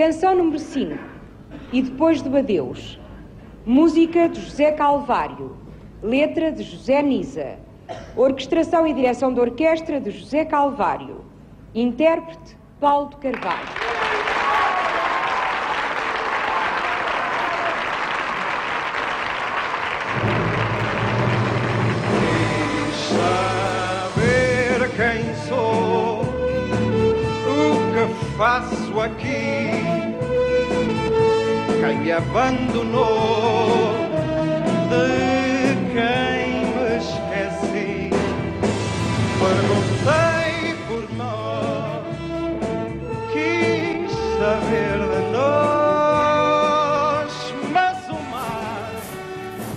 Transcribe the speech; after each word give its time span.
Canção 0.00 0.34
número 0.34 0.58
5. 0.58 0.98
E 1.74 1.82
depois 1.82 2.22
do 2.22 2.34
adeus. 2.34 2.98
Música 3.66 4.30
de 4.30 4.40
José 4.40 4.72
Calvário. 4.72 5.58
Letra 6.02 6.50
de 6.50 6.62
José 6.62 7.02
Nisa. 7.02 7.58
Orquestração 8.16 8.86
e 8.86 8.94
direção 8.94 9.30
de 9.30 9.40
orquestra 9.40 10.00
de 10.00 10.10
José 10.10 10.46
Calvário. 10.46 11.22
Intérprete 11.74 12.56
Paulo 12.80 13.10
de 13.10 13.16
Carvalho. 13.16 13.90
faço 28.40 28.98
aqui, 28.98 29.89
quem 31.80 32.12
abandonou, 32.12 33.94
de 34.90 35.74
quem 35.92 36.66
me 36.74 36.88
esqueci. 36.98 38.10
Perguntei 39.40 40.52
por 40.86 41.04
nós, 41.16 42.04
quis 43.32 44.12
saber 44.38 44.98
de 45.08 45.22
nós, 45.32 47.32
mas 47.72 47.98
o 48.08 48.20
mar 48.30 48.92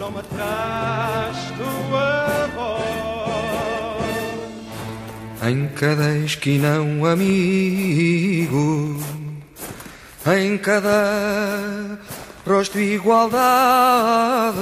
não 0.00 0.10
me 0.10 0.22
traz 0.24 1.36
tua 1.56 2.48
voz. 2.56 4.02
Em 5.48 5.68
cada 5.68 6.08
esquina 6.18 6.80
um 6.80 7.06
amigo, 7.06 8.96
em 10.26 10.58
cada 10.58 11.98
rosto 12.46 12.78
igualdade. 12.78 14.58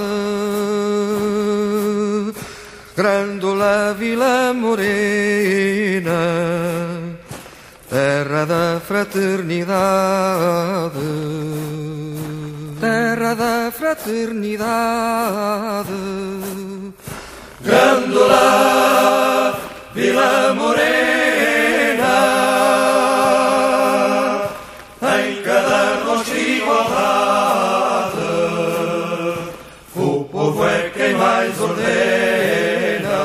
Grândola 2.96 3.94
Vila 3.98 4.52
Morena, 4.52 6.10
terra 7.88 8.44
da 8.44 8.80
fraternidade, 8.86 9.70
terra 12.80 13.34
da 13.34 13.72
fraternidade. 13.72 15.88
Grândola 17.62 19.58
Vila 19.94 20.54
Morena, 20.54 20.79
ordena. 31.60 33.20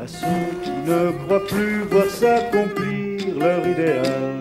à 0.00 0.06
ceux 0.06 0.46
qui 0.62 0.70
ne 0.70 1.10
croient 1.24 1.46
plus 1.46 1.80
voir 1.90 2.06
s'accomplir 2.06 3.38
leur 3.38 3.66
idéal. 3.66 4.36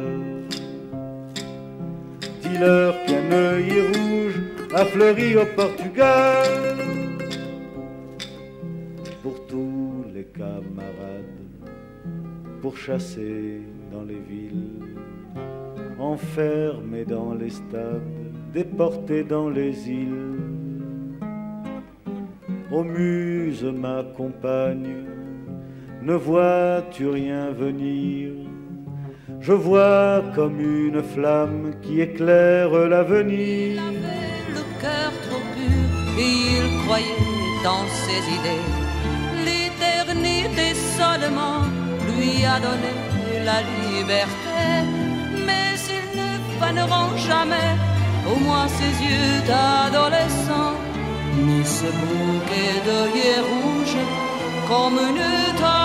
Dis-leur 2.41 2.93
qu'un 3.05 3.31
œil 3.31 3.81
rouge 3.93 4.39
a 4.73 4.85
fleuri 4.85 5.37
au 5.37 5.45
Portugal. 5.55 6.77
Pour 9.23 9.45
tous 9.47 10.05
les 10.13 10.25
camarades, 10.25 11.35
pourchassés 12.61 13.61
dans 13.91 14.03
les 14.03 14.21
villes, 14.29 14.95
enfermés 15.99 17.05
dans 17.05 17.33
les 17.33 17.49
stades, 17.49 18.24
déportés 18.55 19.25
dans 19.25 19.49
les 19.49 19.75
îles. 19.89 20.39
Ô 22.71 22.83
muse, 22.83 23.65
ma 23.83 23.99
compagne, 24.19 24.95
ne 26.01 26.15
vois-tu 26.27 27.05
rien 27.19 27.45
venir? 27.51 28.31
Je 29.41 29.55
vois 29.67 30.23
comme 30.35 30.59
une 30.85 31.01
flamme 31.13 31.65
qui 31.81 31.93
éclaire 32.07 32.71
l'avenir. 32.93 33.81
le 34.57 34.63
cœur 34.83 35.11
trop 35.25 35.43
pur 35.55 35.85
il 36.17 36.65
croyait 36.85 37.27
dans 37.67 37.85
ses 38.03 38.21
idées. 38.37 38.67
L'éternité 39.47 40.67
seulement 40.99 41.61
lui 42.07 42.33
a 42.55 42.57
donné 42.67 42.93
la 43.49 43.59
liberté, 43.81 44.61
mais 45.47 45.71
ils 45.97 46.09
ne 46.21 46.31
faneront 46.61 47.11
jamais, 47.29 47.71
au 48.31 48.35
moins 48.45 48.67
ses 48.67 48.93
yeux 49.07 49.41
d'adolescent, 49.47 50.73
ni 51.45 51.63
ce 51.63 51.89
bouquet 52.01 52.75
d'œillets 52.85 53.41
rouges 53.49 54.03
comme 54.67 54.97
une 55.09 55.55
tache 55.59 55.84